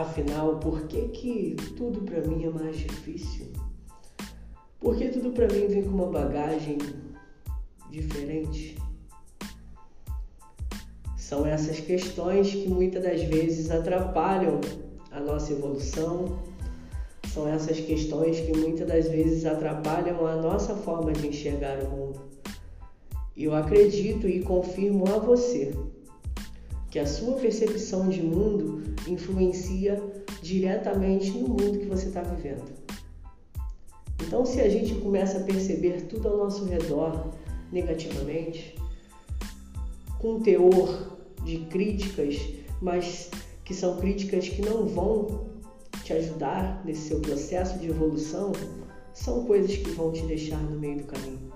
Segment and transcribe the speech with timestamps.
[0.00, 3.48] Afinal, por que, que tudo para mim é mais difícil?
[4.78, 6.78] Por que tudo para mim vem com uma bagagem
[7.90, 8.78] diferente?
[11.18, 14.62] São essas questões que muitas das vezes atrapalham
[15.10, 16.38] a nossa evolução,
[17.28, 22.20] são essas questões que muitas das vezes atrapalham a nossa forma de enxergar o mundo.
[23.36, 25.74] Eu acredito e confirmo a você
[26.90, 30.02] que a sua percepção de mundo influencia
[30.42, 32.64] diretamente no mundo que você está vivendo.
[34.26, 37.32] Então, se a gente começa a perceber tudo ao nosso redor
[37.72, 38.74] negativamente,
[40.18, 42.36] com teor de críticas,
[42.82, 43.30] mas
[43.64, 45.48] que são críticas que não vão
[46.04, 48.52] te ajudar nesse seu processo de evolução,
[49.14, 51.52] são coisas que vão te deixar no meio do caminho.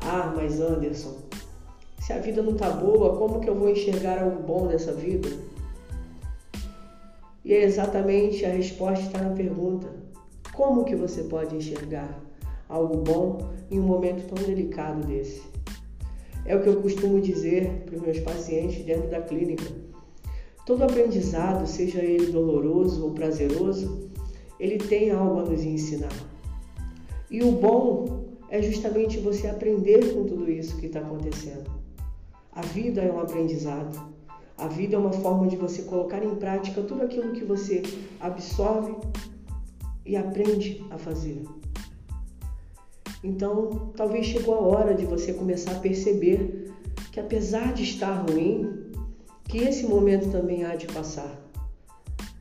[0.00, 1.16] Ah, mas Anderson,
[2.06, 5.28] se a vida não tá boa, como que eu vou enxergar algo bom dessa vida?
[7.44, 9.88] E é exatamente a resposta está na pergunta:
[10.54, 12.16] como que você pode enxergar
[12.68, 15.42] algo bom em um momento tão delicado desse?
[16.44, 19.64] É o que eu costumo dizer para os meus pacientes dentro da clínica.
[20.64, 24.08] Todo aprendizado, seja ele doloroso ou prazeroso,
[24.60, 26.14] ele tem algo a nos ensinar.
[27.28, 31.75] E o bom é justamente você aprender com tudo isso que está acontecendo.
[32.56, 34.16] A vida é um aprendizado.
[34.56, 37.82] A vida é uma forma de você colocar em prática tudo aquilo que você
[38.18, 38.96] absorve
[40.06, 41.44] e aprende a fazer.
[43.22, 46.72] Então, talvez chegou a hora de você começar a perceber
[47.12, 48.90] que apesar de estar ruim,
[49.44, 51.38] que esse momento também há de passar.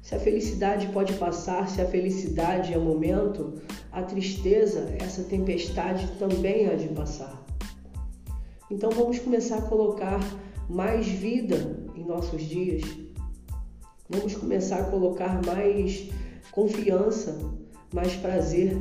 [0.02, 3.56] Se a felicidade pode passar, se a felicidade é momento,
[3.92, 7.46] a tristeza, essa tempestade também há de passar.
[8.70, 10.20] Então vamos começar a colocar
[10.68, 12.84] mais vida em nossos dias.
[14.10, 16.10] Vamos começar a colocar mais
[16.52, 17.38] confiança,
[17.94, 18.76] mais prazer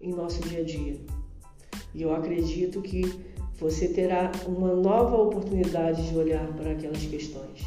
[0.00, 1.00] em nosso dia a dia.
[1.94, 3.02] E eu acredito que
[3.58, 7.64] você terá uma nova oportunidade de olhar para aquelas questões.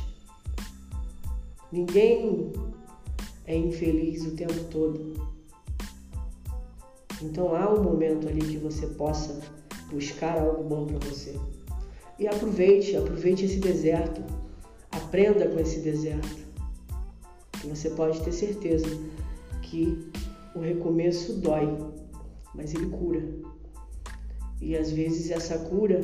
[1.72, 2.52] Ninguém
[3.46, 5.14] é infeliz o tempo todo.
[7.22, 9.40] Então há um momento ali que você possa
[9.92, 11.36] buscar algo bom para você.
[12.18, 14.24] E aproveite, aproveite esse deserto.
[14.92, 16.46] Aprenda com esse deserto.
[17.52, 18.88] Que você pode ter certeza
[19.62, 20.10] que
[20.56, 21.78] o recomeço dói,
[22.54, 23.22] mas ele cura.
[24.62, 26.02] E às vezes essa cura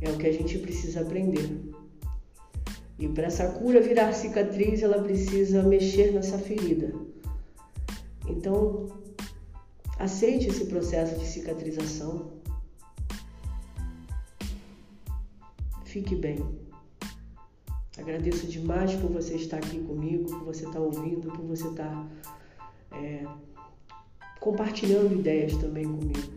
[0.00, 1.48] é o que a gente precisa aprender.
[2.98, 6.92] E para essa cura virar cicatriz, ela precisa mexer nessa ferida.
[8.26, 8.88] Então,
[9.98, 12.32] aceite esse processo de cicatrização
[15.94, 16.44] Fique bem.
[17.96, 22.10] Agradeço demais por você estar aqui comigo, por você estar ouvindo, por você estar
[22.90, 23.24] é,
[24.40, 26.32] compartilhando ideias também comigo.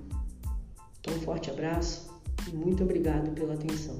[0.99, 2.07] Então, um forte abraço
[2.47, 3.99] e muito obrigado pela atenção.